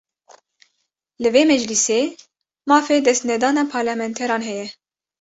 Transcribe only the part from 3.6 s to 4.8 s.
parlementeran heye